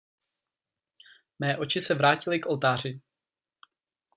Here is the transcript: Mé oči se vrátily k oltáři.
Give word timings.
Mé 1.39 1.57
oči 1.57 1.81
se 1.81 1.93
vrátily 1.95 2.39
k 2.39 2.45
oltáři. 2.49 3.01